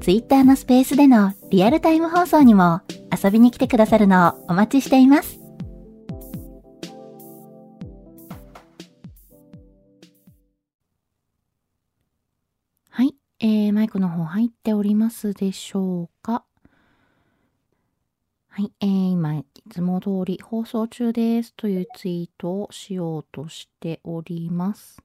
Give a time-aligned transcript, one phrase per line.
[0.00, 2.80] Twitter のスペースでのリアルタイム放送にも
[3.22, 5.38] 遊びに来てくださるのをお待ちしています。
[12.88, 16.44] はい、えー、マイクの方入っておりますでしょうか？
[18.48, 25.02] はい、えー、今、いつも通り放送中ですというツイートをしようとしております。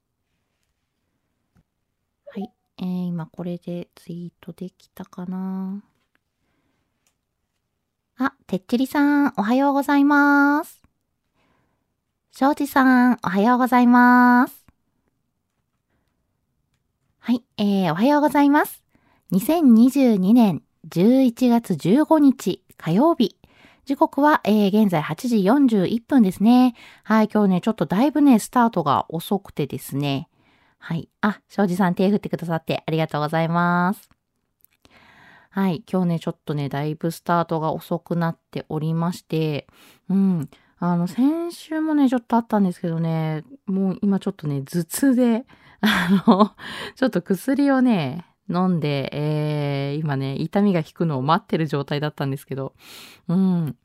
[2.78, 5.82] えー、今これでツイートできたかな？
[8.18, 10.82] あ、てっちりさん、おはようございます。
[12.32, 14.66] 庄司さん、おはようございます。
[17.20, 18.84] はい、えー、おはようございます。
[19.32, 23.38] 2022年11月15日火曜日。
[23.86, 25.38] 時刻は、えー、現在8時
[25.78, 26.76] 41分ですね。
[27.04, 30.28] はい、今日ね、ちょっとだいぶね、スタートが遅くてですね。
[30.88, 31.10] はい。
[31.22, 34.08] あ、庄司さん手振ってくださってありがとうございます。
[35.50, 35.84] はい。
[35.92, 39.66] 今日ね、ちょっとね、だいぶスタートが遅くなっておりまして、
[40.10, 40.48] うん。
[40.78, 45.48] あの、先週もね、ちょっとあったんですけどね、もう今ちょっとね、頭痛で、
[45.82, 46.52] あの、
[46.96, 52.76] ちょっと薬をね、飲んで、えー、今ね、痛みが引くのを待ってる状態だったんですけど、
[53.28, 53.76] うん。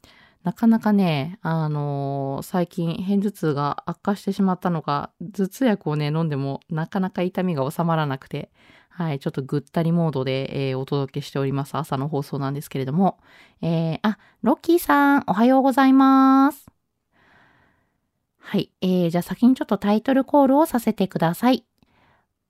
[0.43, 8.51] なかなかね、あのー、最近、片頭痛が悪化してしまったのか、頭痛薬をね、飲んでも、なかなか痛みが収まらなくて、
[8.89, 11.77] はい、ちょっとぐったりモードで、えー、お届けしております。
[11.77, 13.19] 朝の放送なんですけれども。
[13.61, 16.67] えー、あ、ロッキーさん、おはようございます。
[18.39, 21.67] はい、えー、じゃあ先にちょっとタイトルコールをさせてください。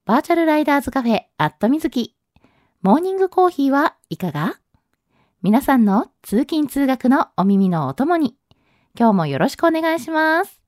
[0.07, 2.17] バーチャルライダーズカフェ、アットみずき。
[2.83, 4.59] モーニングコーヒーはいかが？
[5.43, 8.37] 皆さんの通勤通学のお耳のお供に、
[8.95, 10.61] 今日もよろしくお願いします。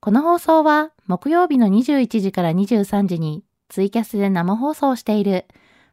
[0.00, 5.46] この放送は木曜日の21時から23時にツイキャスで生放送している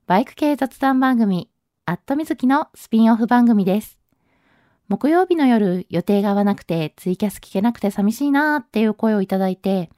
[0.08, 1.52] バイク系雑談番組、
[1.86, 4.00] アットみずきのスピンオフ番組です。
[4.88, 9.92] 木曜日の夜予定が合わなくてツイキャス聞けなくて寂しいなーっていう声をいただいて、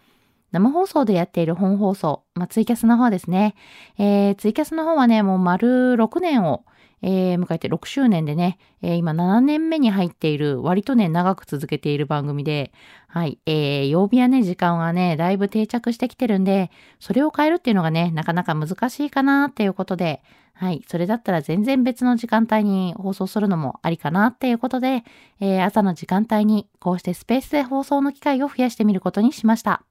[0.52, 3.56] 生放送でやっている本放送、まあ、ツイキャスの方ですね。
[3.97, 6.66] えー、ツイキャスの方はね、もう丸6年を
[7.02, 12.72] えー、迎えて6周年でね、えー、今7年目に入っている、割とね、長く続けている番組で、
[13.08, 25.03] はい、えー、曜日やね、時間はね、だいぶ定着してきてるんで、それを変えるっていうのがね、なかなか難しいかなっていうことで、はい、それだったら全然別の時間帯に放送するのもありかなっていうことで、
[25.40, 29.84] えー、朝の時間帯にこうしてスペースで放送の機会を増やしてみることにしました。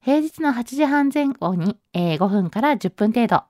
[0.00, 3.44] 平日の8時半前後に、えー、5分から10分程度、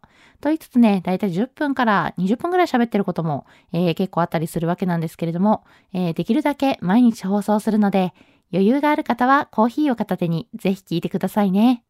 [0.44, 8.12] と言いつつね、だいたい10分から20分ぐらい喋ってることも、えー、結構あったりするわけなんですけれども、えー、できるだけ毎日放送するので、
[8.53, 11.82] 余裕がある方はコーヒーを片手にぜひ聞いてくださいね。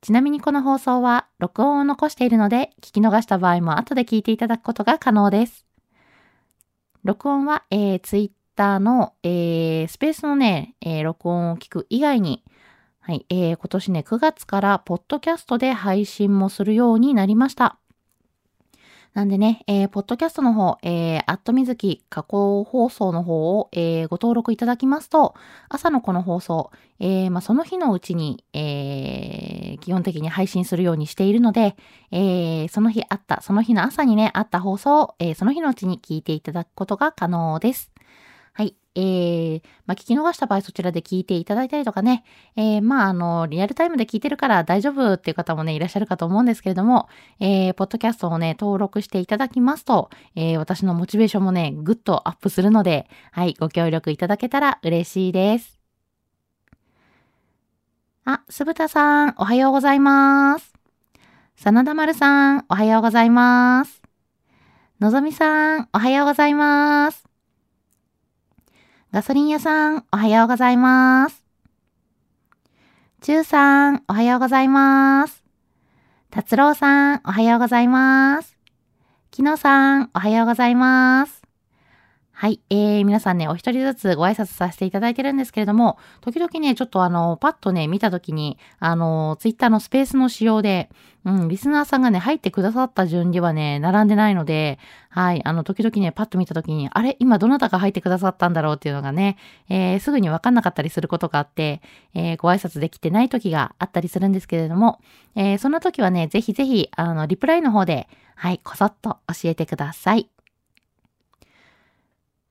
[0.00, 5.66] ちなみにこの放送は録音を残しているので、聞き逃した場合も後で聞いていただくことが可能です。
[7.04, 12.42] 録音は、えー、Twitter の、えー、スペースのね、えー、録音を聞く以外に、
[13.10, 17.76] はい、えー、今年ね、9月からポッドキャストで配信もするようになりました。
[19.14, 25.34] なんでね、えー、ポッドキャストの方、えー、アットみずき加工放送の方を、えー、ご登録いただきますと、
[25.68, 26.70] 朝のこの放送、
[27.00, 31.74] えー、まあ、その日のうちに、えー、基本的に配信するようにしているので、
[32.12, 37.90] えー、その日あった、その日の朝にね、あった放送を、えー、その日のうちに聞いていただくことが可能です。
[38.60, 38.76] はい。
[38.94, 42.24] えー、まあ、聞き逃した場合そちらで聞いていただいたりとかね、
[42.56, 47.08] えー、まあ、あの、リアルタイムで聞いてるから大丈夫っていう方もね、いらっしゃるかと思うんですけれども、
[47.38, 55.80] えー、ポッドキャストをね、登録していただきますと、えー、私のモチベーションもね、ぐっとアップするので、はい、ご協力いただけたら嬉しいです。
[58.26, 60.74] あ、すぶたさん、おはようございます。
[61.56, 64.02] 真田丸さん、おはようございます。
[65.00, 67.29] のぞみさん、おはようございます。
[69.12, 71.42] ガソリン屋さん、おはようございます。
[73.20, 75.42] ちゅうさん、おはようございます。
[76.30, 78.56] 達郎さん、おはようございます。
[79.32, 81.42] きのさん、おはようございます。
[82.30, 82.60] はい。
[82.70, 90.88] えー、皆さんね、お一人ずつご挨拶させていただいてるんですけれども、時々ね、ちょっとあの、パッとね、見た時に、あの、ツイッターのスペースの仕様で、
[91.24, 94.78] うん、リスナーさんがね、入ってくださった順にはね、並んでないので、
[95.10, 95.42] はい。
[95.44, 99.36] あの、時々ね、パッと見た時に、あれ今どなたが入ってくださったんだろうっていうのがね、
[99.68, 101.82] えー、すぐにわかんなかったりすることがあって、
[102.14, 105.00] えー、ご挨拶できてない時があったりするんですけれども、
[105.34, 110.30] えー、そんな時はね、ぜひぜひ、あの、リプライの方で、はい、こそっと教えてください。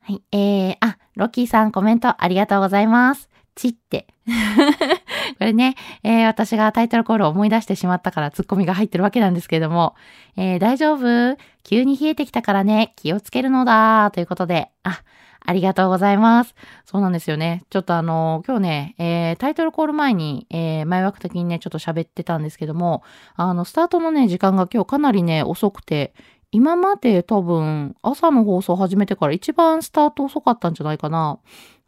[0.02, 0.22] はい。
[0.32, 3.30] えー、あ、ロッキーさんコメントありがとうございます。
[3.56, 4.08] ちって。
[5.40, 9.96] これね、えー、私がタイトルコールを思い出してしまったからツッコミが入ってるわけなんですけれども、
[10.36, 11.38] えー、大丈夫？
[11.64, 15.02] 急に冷えてきたからね、気をつけるのだということで、あ、
[15.46, 16.54] ありがとうございます。
[16.86, 17.64] そうなんですよね。
[17.70, 23.04] ちょっとあの、今日ね、えー、タイトルコール前に、えー、前枠的にね、ちょっと喋ってたんですけども、
[23.36, 26.14] あの、スタートのね、時間が今日かなりね、遅くて、
[26.52, 31.40] 今まで多分朝の放送始めてから一番スタート遅かったんじゃないかな。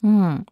[0.03, 0.45] うん。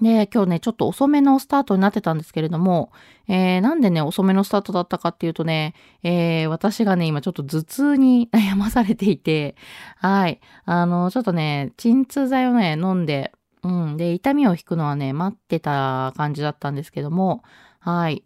[0.00, 2.92] で、今日ね、ちょっと遅めのスタートになってたんですけれども、
[3.28, 9.56] えー、なんでね、遅めのスタートだったかっていうとね、えー、私がね、今ちょっと頭痛に悩まされていて、
[9.96, 10.40] はい。
[10.66, 13.32] あの、ちょっとね、鎮痛剤をね、飲んで、
[13.62, 13.96] うん。
[13.96, 17.42] で、痛みを引くのはね、待ってた感じだったんですけども、
[17.80, 18.22] はい。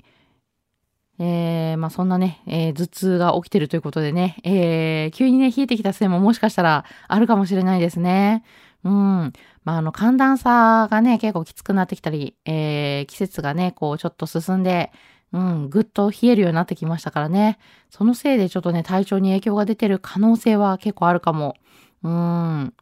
[1.21, 8.43] えー、まあそんなね、えー、頭痛が起きてるということでね、えー、急にね、冷えてきたせいももしかしたらあるかもしれないですね。
[8.85, 9.33] うん。
[9.65, 14.93] まああの寒暖差がね、結構きつくなってきたり、えー、季節がね、こうちょっと進んで、
[15.33, 17.59] うん、ぐっと冷えるようになってきましたからね。
[17.89, 21.57] そのせいでちょっとね、体調に影響が出てる可能性は結構あるかも。
[22.03, 22.75] うん。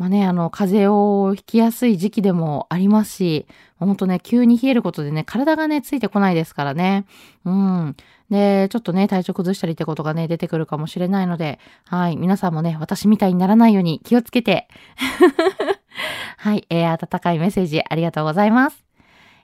[0.00, 3.46] まあね、あの、風邪をひきやすい時期でもありますし、
[3.76, 7.04] ほんとね、急に冷えることでね、体がね、ついてこないですからね。
[7.44, 7.96] うん。
[8.30, 12.16] で、ちょっとね、体調崩したりってことがね、出てくるかもしれないので、はい。
[12.16, 14.68] 皆さんもね、私みたいにならないように気をつけて。
[16.40, 16.66] はい。
[16.70, 18.82] えー、温かいメッセージありがとうございます。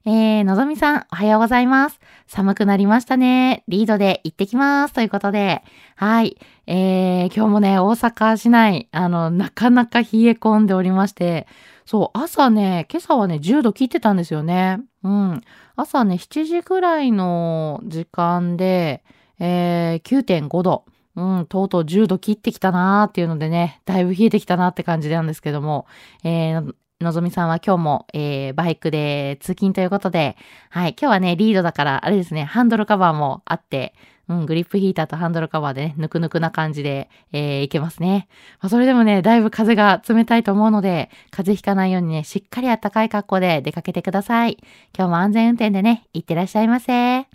[0.07, 2.01] えー、のぞみさん、おはようございます。
[2.27, 3.65] 寒くなりましたね。
[3.69, 4.95] リードで行ってきます。
[4.95, 5.63] ということで、
[5.97, 6.39] はい。
[6.67, 11.47] えー、今日もね、大阪市内、あの、なかなか冷え込んでおりまして、
[11.85, 14.79] そう、朝ね、今朝はね、10度切ってたんですよね。
[15.03, 15.43] うん。
[15.77, 19.05] 朝ね、7時ぐらいの時間で、
[19.39, 20.87] えー、9.5度。
[21.15, 25.87] うん、とうとう10度切ってきたなーっていうのでね、だいぶ冷えてきたなって感じなんですけども、
[26.25, 30.37] えー、のぞみさんは今日も、えー、バイクで通勤ということで、
[30.71, 33.95] はい、今日はね、リードだから、あれですね、ハンドルカバーもあって、
[34.29, 38.29] うん、グリップヒーターとハンドルカバーでね、ぬくぬくな感じで、えー、いけますね。
[38.63, 44.57] まあ、それでもね、だいぶ風が冷たいと思うので、風邪ひかないようにね、しっかり暖かい格好で出かけてください。
[44.97, 47.27] 今日も安全運転でね、いってらっしゃいませ。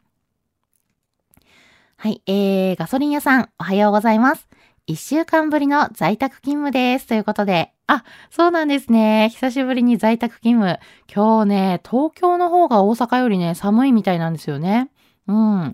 [1.97, 4.49] はい、えー、ガソリン屋さん、おはようございます。
[4.87, 7.05] 一週間ぶりの在宅勤務です。
[7.05, 9.27] ということで、あ、そうなんですね。
[9.31, 10.79] 久しぶりに在宅勤務。
[11.13, 14.89] 今日ね、東京の方が大阪よりね、寒いみたいなんですよね。
[15.27, 15.73] うん。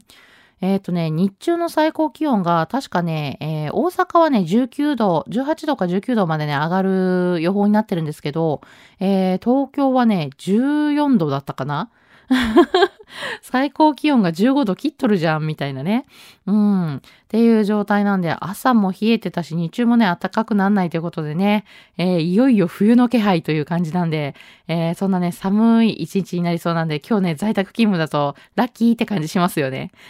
[0.59, 8.61] えっ、ー、とね、日中の最高気温が確かね、えー、大阪はね、19度、18度か19度までね、上がる予報になってるんですけど、
[8.99, 11.91] えー、東京はね、14度だったかな
[13.41, 16.05] 最高気温が15度切っとるじゃん、みたいなね。
[16.45, 16.97] うん。
[16.97, 21.65] っていう状態なんで、朝も冷えてたし、日中もね、暖かくなんないということでね、
[21.97, 24.35] えー、いよいよ冬の気配という感じなんで、
[24.67, 29.91] えー、そんなね、寒い一日になりそうなんで、今日ね、在宅勤務だと、ラッキーって感じしますよね。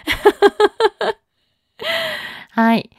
[2.52, 2.90] はい。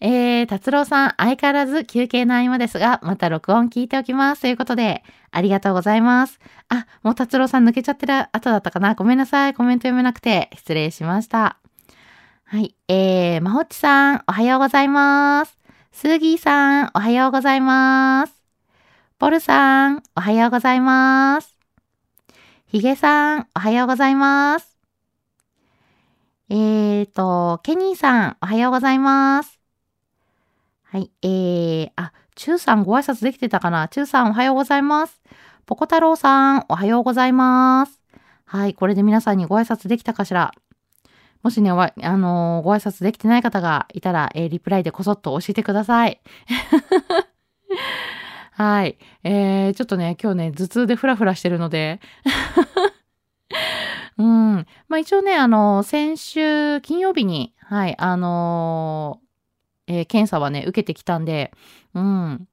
[0.00, 4.42] えー、達郎さん、相変わらず休憩の合間ですが、また録音聞いておきます。
[4.42, 6.40] ということで、ありがとうございます。
[6.68, 9.54] あ、もう達郎さん抜けちゃってる後だったかなごめんなさい。
[9.54, 11.58] コメント読めなくて、失礼しました。
[12.44, 15.58] はい、えー、まほっちさん、おはようございます。
[15.92, 18.34] スーギーさん、おはようございます。
[19.18, 21.54] ポルさん、おはようございます。
[22.66, 24.78] ヒゲさん、おはようございます。
[26.48, 29.49] えーと、ケニーさん、おはようございます。
[30.92, 33.86] はい、えー、あ、チューさんご挨拶できてたかな？
[33.86, 35.22] チューさんおはようございます。
[35.64, 38.00] ポコ太郎さん、おはようございます。
[38.44, 40.52] はい、これで皆さんにご挨拶できたかしら？
[41.44, 41.76] もしね、あ
[42.16, 46.20] のー、ご挨拶できてない方がいたら、えー、リプライでこそっと教えてください。
[48.54, 48.98] はい。
[49.22, 52.00] えー、ちょっとね、今日ね、頭痛でフラフラしてるので
[54.18, 54.66] うん。
[54.88, 59.20] まあ一応ね、あの、先週金曜日に、はい、あの
[59.90, 61.52] えー、検査はね、受けてきたんで、
[61.94, 62.46] うん。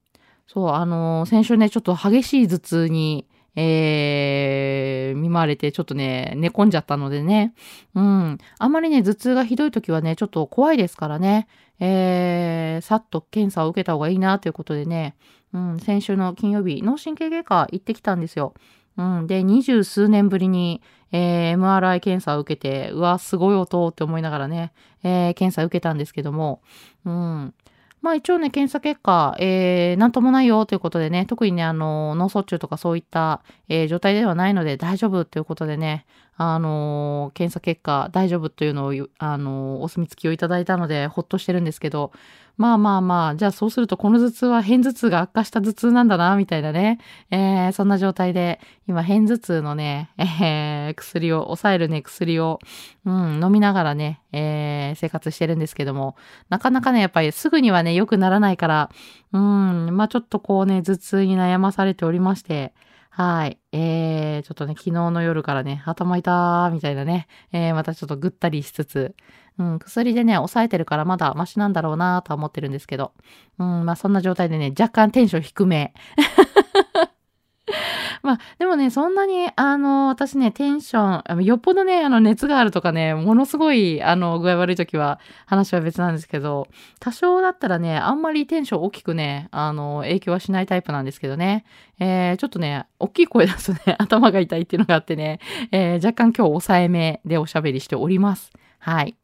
[0.48, 7.54] そう、あのー、先週ね、ちょっと激しい頭痛に、えー、見舞われて、ちょっとね、寝込んじゃったのでね。
[7.94, 8.38] うん。
[8.58, 11.46] あんまりね、頭痛がひどい時はね、ちょっと怖いですからね。
[11.78, 15.14] えー、さっと検査を受けた方がいいなということでね、
[15.52, 18.54] うん、先週の金曜日、脳神経外科行ってきたんですよ。
[18.98, 24.72] うん、で、二十数年ぶりに、えー、MRI 検査を受けて、うわ、すごい音って思いながらね、
[25.04, 26.60] えー、検査受けたんですけども、
[27.06, 27.54] うん、
[28.02, 36.04] まあ一応ね、検査結果、えー、なんともないよということでね、特にね、あの、脳卒中とかそういった、えー、状態ではないので大丈夫ということでね、
[36.36, 42.12] あのー、検査結果大丈夫というのを、あのー、お墨付きをいただいたので、ほっとしてるんですけど、
[42.58, 46.98] まあまあまあ、じゃあそうするとこの頭痛は片頭痛が悪化した頭痛なんだな、みたいなね。
[47.30, 52.58] えー、そんな状態で、今、片頭痛のね、えー、薬を、抑えるね、薬を、
[53.04, 56.16] うん、飲みながらね、えー、生活してるんですけども、
[56.48, 58.90] なかなかね、やっぱりすぐにはね、良くならないから、
[59.32, 62.74] うん、まあちょっとこうね、頭痛に悩まされておりまして、
[63.10, 63.58] はい。
[63.72, 69.14] えー、ちょっとね、昨日の夜からね、頭痛ーみたいなね、えー、またちょっとぐったりしつつ、
[69.58, 73.12] うん、薬でね、抑えてるからまだマシなんだろうなーとは思ってるんですけど、
[73.58, 75.94] うん、まあそんな状態でね、若干テンション低め。
[78.22, 86.66] まあ、でもね、そんなに、あの、私ね、テンション、よっぽどね、あの、熱があるとかね、ものすごい、あの、具合悪い時は、話は別なんですけど、
[87.00, 91.64] 多少だったらね、あんまりテンション大きくね、あの、影響はしないタイプなんですけどね、
[91.98, 95.40] えー、ちょっとね、大きい声出すとね、 頭が痛いっていうのがあってね、
[95.72, 98.52] えー、若干今日抑えめでおしゃべりしております。
[98.78, 99.16] はい。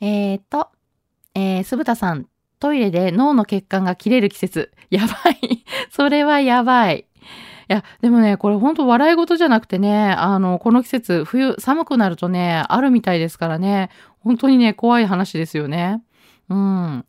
[0.00, 0.68] えーと、
[1.34, 2.26] えー、すぶたさん、
[2.58, 4.70] トイレで脳の血管が切れる季節。
[4.90, 5.64] やばい。
[5.90, 7.06] それはやばい。
[7.70, 16.02] いや、でもね、これほんと笑い事じゃなくてね、あの、この季節、冬、寒くなるとね、あるみたいですからね、本当にね、怖い話ですよね。
[16.48, 16.56] うん。
[16.56, 17.04] ま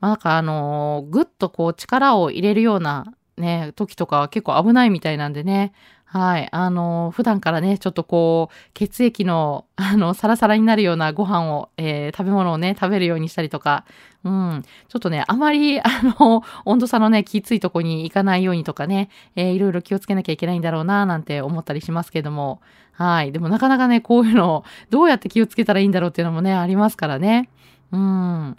[0.00, 5.72] あ、なんかあのぐっとこう力を入れるようなね、時とかは結構危ないみたいなんでね、
[6.08, 6.48] はい。
[6.52, 13.84] あの、普段からね、ちょっとこう、血液の、あの、サラサラになるようなご飯を、えー、食べ物をね、食べるようにしたりとか、
[14.22, 14.62] うん。
[14.88, 15.84] ちょっとね、あまり、あ
[16.20, 22.60] の、温度差のね、きついとこに行かないようにとかね、えー、いろいろ気をつけなきゃいけないんだろうな、なんて思ったりしますけども、
[22.92, 23.32] はい。
[23.32, 27.50] でもなかなかね、こういうのを、どうやって気をつけたらいいんだろうっていうのもね、ありますからね。
[27.90, 28.56] うん。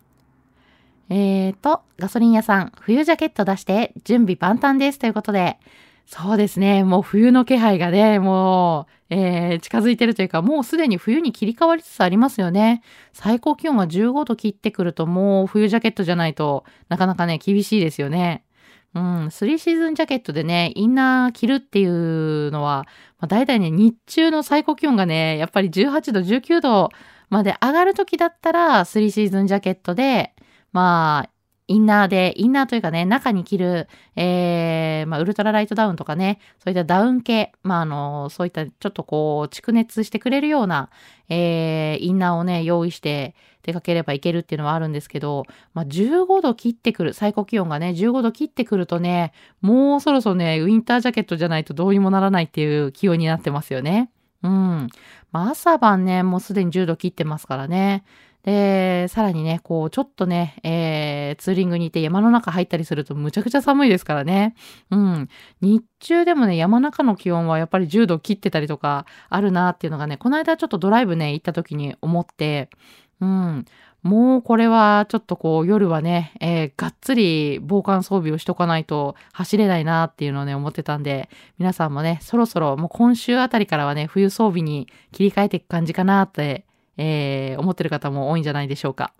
[1.09, 5.57] えーと、ガソリン屋さん、冬ジャケット出して準備万端ですということで、
[6.09, 6.85] そうですね。
[6.85, 12.81] もう冬の気配がね、もう、えー、近づいてるというか、もうすでに冬に切り替わりつつありますよね。
[13.11, 18.45] 最高気温が15度切ってくると、もう冬ジャケットじゃないとなかなかね、厳しいですよね。
[18.93, 22.85] うん、スリーシーズンジャケットでね、インナー着るっていうのは、
[23.19, 26.89] まあ、大体ね、日中の最高気温がね、やっぱり18度、19度
[27.29, 30.33] まで上がる時だったら、スリーシーズンジャケットで、
[30.71, 31.29] まあ、
[31.67, 40.89] インナーで、インナーというかね、中に着る、えー、まあ、ウルトラライトダウンとかね、そういったダウン系、まあ、あの、そういったちょっとこう、蓄熱してくれるような、
[41.27, 45.43] えー、インナーをね、用意して出かければいけるっていうのはあるんですけど、
[45.73, 54.09] まあ、15度切ってくる、最高気温がね、15度切ってくるとね、もうそろそろね、ウィンタージャケットじゃないとどうにもならないっていう気温になってますよね。
[54.41, 54.87] うん。
[55.33, 58.05] まあ、朝晩ね、もうすでに10度切ってますからね。
[58.47, 64.55] で、さらにね、こう、ちょっとね、えー、ツーリングに行って山の中入ったりするとむちゃくちゃ寒いですからね。
[64.89, 65.27] うん。
[65.59, 72.69] 日中でもね、山中の気温はやっぱり10度切ってたりとかあるなっていうのがね、この間ちょっとドライブね、行った時に思って、
[73.19, 73.65] うん。
[74.01, 86.66] もうこれはちょっとこう夜はね、えー、がっつり防寒装備をしとかないと走れないなっていうのをね、思ってたんで、皆さんもね、そろそろもう今週あたりからはね、冬装備に切り替えていく感じかなって
[86.97, 89.13] えー、思ってる方も多いんじゃないでしょうか。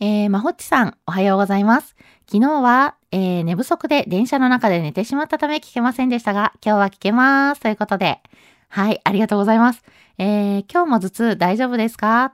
[0.00, 1.94] えー、まほっちさん、おはようございます。
[2.26, 7.60] 昨日は、えー、寝不足で電車の中で寝てしまったため聞けませんでしたが、今日は聞けます。
[7.60, 8.20] ということで。
[8.68, 9.84] はい、ありがとうございます。
[10.18, 12.32] えー、今日も頭痛大丈夫ですか？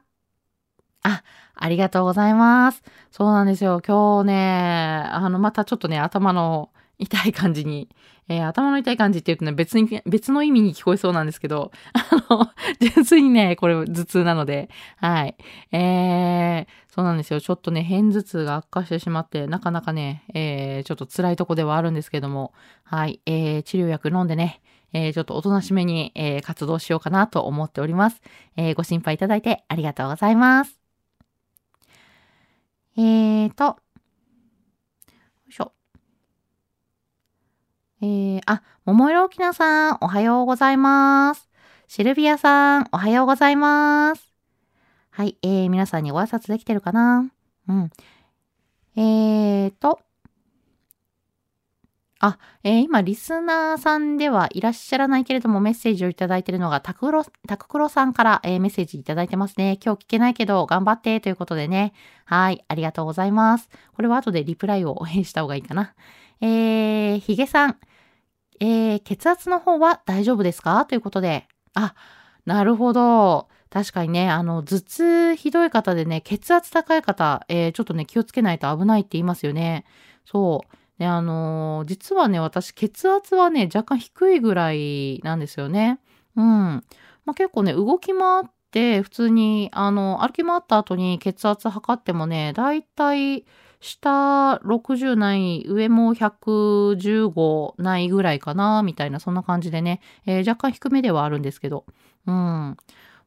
[1.02, 1.22] あ、
[1.54, 2.82] ありがとうございます。
[3.10, 3.82] そうなんですよ。
[3.86, 7.88] 今日ね、あの、またちょっとね、頭の痛い感じに、
[8.28, 15.36] えー、頭の痛い感じって言うとね、別に、別の意味に聞こえそうなんですけど、あの、 純粋にね、これ頭痛なので、はい。
[15.72, 17.40] えー、そうなんですよ。
[17.40, 22.52] ちょっとね、片頭痛が悪化してしまって、なかなかね、えー、ちょっと辛いとこではあるんですけども、
[22.84, 23.20] はい。
[23.26, 24.60] えー、治療薬飲んでね、
[24.92, 28.20] えー、ちょっとおとなしめに、えー、活動しようかなと思っております。
[28.56, 30.78] えー、ご心配いただいてありがとうございます。
[32.96, 33.76] えーと、よ
[35.48, 35.77] いしょ
[38.00, 41.48] えー、あ、桃色きなさん、おはようございます。
[41.88, 44.32] シルビアさん、おはようございます。
[45.10, 47.28] はい、えー、皆さんにご挨拶できてるかな？
[47.68, 47.90] うん。
[48.94, 49.98] えーと、
[52.20, 59.76] あ、えー、今、リスナーさんではいらっしゃらないけれども、メッセージをいただいているのが、タクロ、タククロさんから、えー、メッセージいただいてますね。
[59.84, 61.92] 今日聞けないけど、頑張ってということでね。
[62.26, 63.68] はい、ありがとうございます。
[63.96, 65.94] これは後でリプライを応 援した方がいいかな。
[66.40, 67.76] えー、ヒゲさん、
[68.60, 70.84] えー、血圧の方は大丈夫ですか？
[70.86, 71.46] ということで。
[71.74, 71.94] あ、
[72.44, 73.48] なるほど。
[73.70, 79.84] 確かにね、あの、頭痛ひどい方でね、血圧高い方、えー、ちょっとね、気をつけないと危ないって言いますよね。
[80.24, 80.76] そう。
[80.98, 86.00] で、あのー、実はね、私、血圧はね、若干低いぐらいなんですよね。
[86.34, 86.44] うん。
[87.24, 93.44] まあ、結構ね、動き回って、普通に、あの、歩き回った後に血圧測ってもね、だいたい、
[93.80, 101.84] 下60ない上も115ないぐらいかな、みたいな、そんな感じでね、えー、若干低めではあるんですけど、
[102.26, 102.76] うん。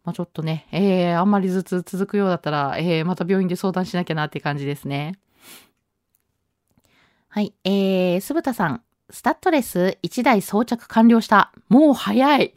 [0.03, 5.20] まあ、ちょっとね、えー、あんまり頭痛続くようだったら、えー、また病院で相談しなきゃなって感じですね。
[7.29, 7.53] はい。
[7.63, 8.81] えー、すぶたさん。
[9.10, 11.51] スタッドレス1台装着完了した。
[11.70, 12.53] もう早い。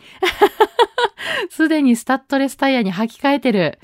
[1.50, 3.78] すでにスタッドレスタイヤに履き替えてる。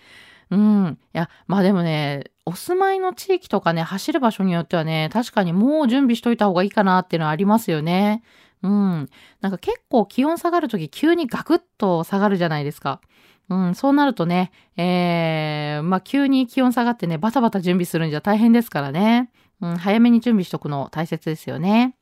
[0.50, 0.98] うん。
[1.14, 8.24] いや、まあでもね、お住まいの地域とかね、走る場所によってはね、確かにもう準備しといた方がいいかなっていうのはありますよね。
[8.62, 9.08] うん。
[9.40, 13.00] なんか結構気温下がるとき急にガクッと下がるじゃないですか。
[13.48, 19.30] うん、そうなるとね、えー、まあ急に気温下がってね、バタバタ準備するんじゃ大変ですからね。
[19.60, 21.94] うん、早めに準備しとくの大切ですよね。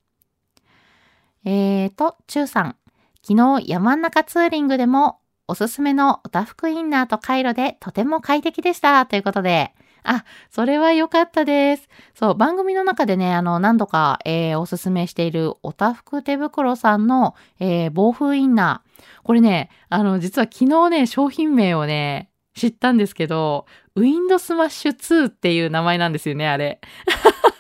[1.45, 2.77] えーと、中さん。
[3.23, 9.05] 昨日山ん中ツーリングでもおすすめのおたふくインナーとカイロでとても快適でした。
[9.05, 9.75] ということで。
[10.11, 11.89] あ、それは良かったです。
[12.15, 19.03] そう、番組の中でね、あの、何度か、えー、おすすめしているおたふく手袋さんの、えー、防風インナー。
[19.23, 26.81] これね、あの、実は昨日ね、商品名をね、知ったんですけど、ウィンドスマッシュ2っていう名前なんですよね、あれ。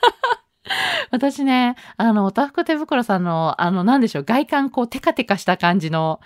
[1.10, 6.20] 私ね、あの、おたふく手袋さんの、あの、なんでしょう、外観こうテカテカした感じの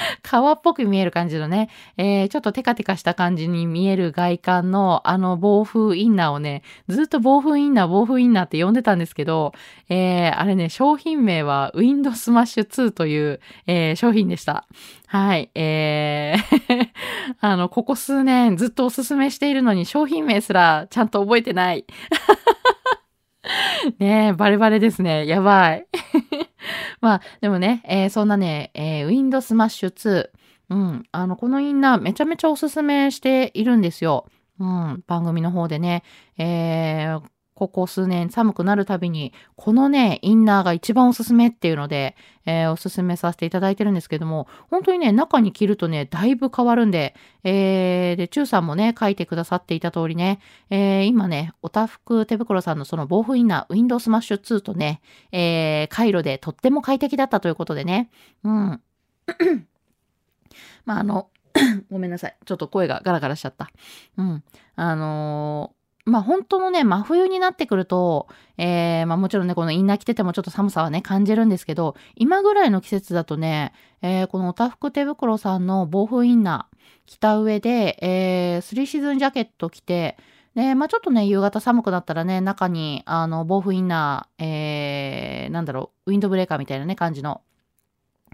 [0.22, 9.52] 皮っぽく見える感じのね、えー、ちょっとテカテカした感じに見える外観のあの防風インナーをね、ずっと防風インナー、防風インナーって呼んでたんですけど、
[9.88, 14.66] えー、あれね、商品名はウィンドスマッシュ2という、えー、商品でした。
[15.06, 15.50] はい。
[15.54, 16.88] えー
[17.40, 21.84] あの、ここ数年ずっとおすすめしているのに商品名すらちゃんと覚えてない。
[23.98, 25.26] ねえ、バレバレですね。
[25.26, 25.86] やばい。
[27.00, 30.28] まあ、でもね、えー、そんなね、えー、ウィンドスマッシュ2。
[30.70, 31.02] うん。
[31.10, 34.26] あの、このインナーめちゃめちゃおすすめしているんですよ。
[34.58, 35.02] うん。
[35.06, 36.02] 番組の方でね。
[36.38, 37.22] えー、
[37.60, 58.08] ここ数年寒くなるたびに、このね、インナーが一番おすすめっていうので、えー、おすすめさせていただいてるんですけども、本当にね、中に着るとね、だいぶ変わるんで、えー、で、チューさんもね、書いてくださっていた通りね、えー、今ね、おたふく手袋さんのその防風インナー、ウィンドウスマッシュ2とね、えー、回路でとっても快適だったということでね、
[58.42, 58.80] うん。
[60.86, 61.28] まあ、あの、
[61.90, 62.36] ごめんなさい。
[62.44, 63.70] ちょっと声がガラガラしちゃった。
[64.16, 64.42] うん。
[64.76, 65.74] あの
[66.06, 80.16] まあ本当のね、真冬になってくると、えー、まあもちろんね、このインナー着ててもちょっと寒さはね、感じるんですけど、今ぐらいの季節だとね、えー、このおたふく手袋さんの防風インナー着た上で、えー、スリーシーズンジャケット着て、
[80.54, 87.42] で、まあちょっとね、夕方寒くなったらね、中に、あの、防風インナー、えー、なんだろう、ウィンドブレーカーみたいなね、感じの、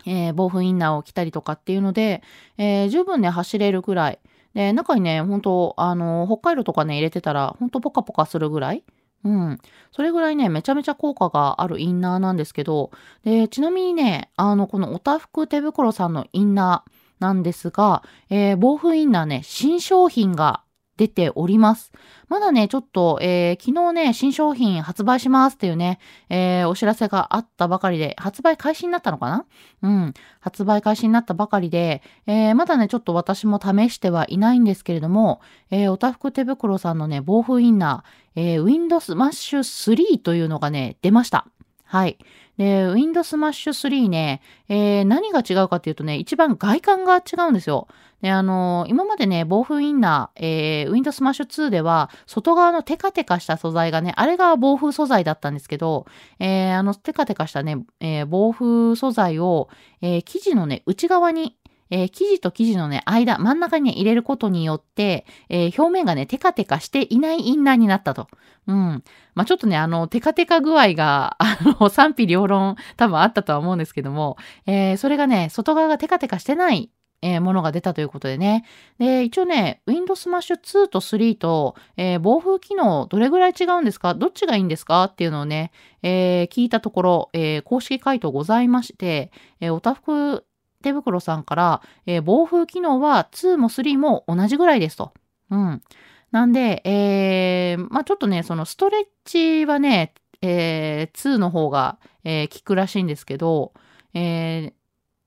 [0.06, 2.22] えー、防風インナーを着たりとかっていうので、
[2.58, 4.18] えー、十分ね、走れるくらい、
[4.56, 8.82] で、中にね、ほんとあの、北海道とかね、入れてたら、ほんとポカポカするぐらい？
[9.22, 9.58] うん。
[9.92, 12.90] それぐらいね、めちゃめちゃ効果があるインナーなんですけど、
[13.22, 20.62] で、ちなみにね、あの、このおたふく手袋さんのインナーなんですが、えー、防風インナーね、新商品が
[20.96, 21.92] 出ております。
[22.28, 29.44] まだね、ちょっと、えー、昨日ね、新商品発売しますっていうね、えー、お知らせがあったばかりで、発売開始になったのかな？
[29.82, 30.14] うん。
[30.40, 41.46] 発売開始になったばかりで、えー、まだね、ちょっと私も試してはいないんですけれども、えー、おたふく手袋さんのね、防風インナー、えー、Windows Mash 3というのがね、出ました。
[41.86, 42.18] はい。
[42.58, 47.86] で、Windows Smash 3ね、えー、何が違うかっていうとね、一番外観が違うんですよ。
[48.22, 56.06] で、あのー、今までね、防風インナー、えー、Windows Smash 2では、外側のテカテカした素材がね、あれが防風素材だったんですけど、
[56.40, 59.68] えー、あの、テカテカしたね、えー、防風素材を、
[60.00, 61.56] えー、生地のね、内側に、
[61.90, 68.28] えー、生地と生地のね、間、真ん中に、入れることによって、えー、表面がね、テカテカしていないインナーになったと。
[68.66, 69.04] うん。
[69.34, 76.90] まあ、ちょっとね、あの、テカテカ具合が、 あの、賛否両論多分あったとは思うんですけども、えー、それがね、外側がテカテカしてない、
[77.22, 78.64] えー、ものが出たということでね。
[78.98, 84.14] で、一応ね、Windows Smash 2と3と、えー、防風機能どれぐらい違うんですか？
[84.14, 85.04] どっちがいいんですか？
[85.04, 85.70] っていうのをね、
[86.02, 90.44] えー、聞いたところ、え公式回答ございまして、えおたふく
[90.86, 95.12] 手袋さんから、え防風機能は2も3も同じぐらいですと。
[95.50, 95.82] うん。
[96.30, 103.72] なんで、えー、まあちょっとね、そのストレッチはね、えー、2の方が、えー、効くらしいんですけど、
[104.14, 104.72] えー、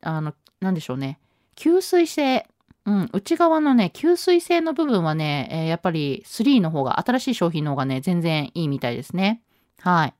[0.02, 1.20] あの、なんでしょうね。
[1.58, 2.48] 吸水性。
[2.86, 9.42] うん、内側のね、吸水性の部分はね、えー、やっぱり3の方が、新しい商品の方がね、全然いいみたいですね。
[9.82, 10.14] はい。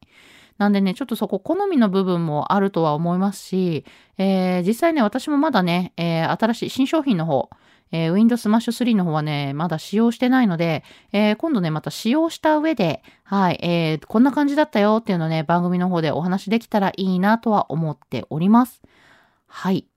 [0.60, 3.86] なんでね、ちょっとそこ好みの部分もあるとは思いますし、
[4.18, 7.50] えー、実際ね、私もまだね、えー、新しい新商品の方、
[7.94, 18.82] えー、Windows Smash 3の方はね、まだ使用してないので、えー、今度ね、また使用した上で、はい、えー、こんな感じだったよっていうのね、番組の方でお話できたらいいなとは思っております。
[19.48, 19.88] はい。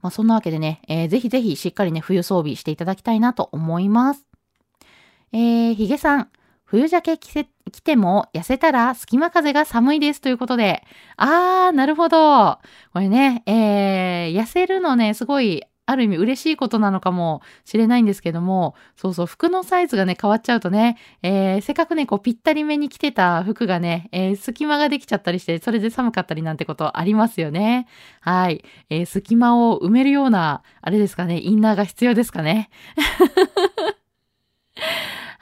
[0.00, 4.24] まあ、そんなわけでね、えー、ぜひぜひしっかりね、冬装備していただきたいなと思います。
[5.32, 6.30] えー、ヒゲさん、
[6.70, 10.84] 冬ジャケ着せ着ても痩せたら隙間風が寒いですということで。
[11.16, 12.58] あー、なるほど。
[12.92, 27.88] これね、えー、痩せるのね、すごいある意味嬉しいことなのかもしれないんですけども、そうそう、服のサイズがね、変わっちゃうとね、えー、せっかくね、こう、ぴったりめに着てた服がね、えー、隙間ができちゃったりして、それで寒かったりなんてことありますよね。
[28.20, 28.64] はい。
[28.90, 32.70] えー、隙間を埋めるような、あれですかね、インナーが必要ですかね。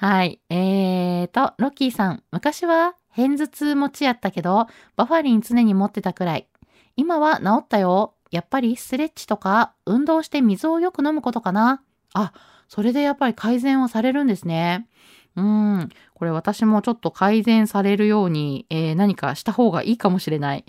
[0.01, 0.41] はい。
[0.49, 6.47] えーと、ロッキーさん、昔は偏頭痛持ちやったけど、バファリン常に持ってたくらい。
[6.95, 8.15] 今は治ったよ。
[8.31, 11.83] やっぱりストレッチとか運動して水をよく飲むことかな。
[12.15, 12.33] あ、
[12.69, 14.87] それでやっぱり改善をされるんですね。
[15.35, 15.89] うん。
[16.15, 20.65] これ私もちょっと改善されるように、えー、何かした方がいいかもしれない。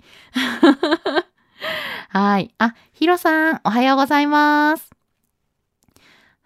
[2.08, 2.52] はい。
[2.58, 4.89] あ、ヒロさん、おはようございます。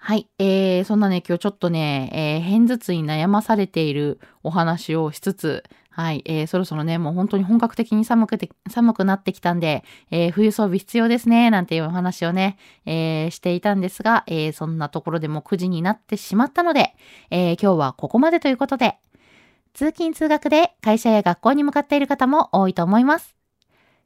[0.06, 0.28] はい。
[0.38, 6.22] えー、そんなね、今日ちょっとね、えー、偏頭痛に悩まされているお話をしつつ、はい。
[6.26, 16.94] えー、そろそろね、もう本当に本格的に寒くて、寒くなってきたんで、えー、冬装備必要ですね、なんていうお話をね、えー、していたんですが、えー、そんなところでも9時になってしまったので、
[17.30, 18.98] えー、今日はここまでということで、
[19.72, 23.34] 通勤通学で会社や学校に向かっている方も多いと思います。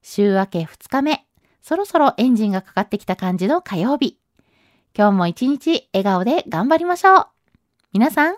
[0.02, 1.26] 週明け2日目、
[1.60, 4.16] そろそろエンジンがかかってきた感じの火曜日。
[4.96, 7.26] 今日も一日笑顔で頑張りましょう。
[7.92, 8.36] 皆さん、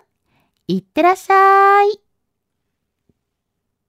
[0.67, 2.10] いってらっしゃい。